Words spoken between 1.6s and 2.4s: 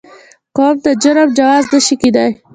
نه شي کېدای.